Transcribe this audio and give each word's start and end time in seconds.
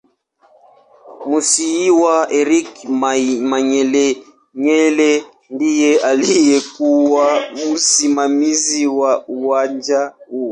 Musiiwa 1.29 2.15
Eric 2.39 2.69
Manyelenyele 3.49 5.11
ndiye 5.53 5.99
aliyekuw 5.99 7.13
msimamizi 7.73 8.87
wa 8.99 9.11
uwanja 9.27 10.01
huo 10.27 10.39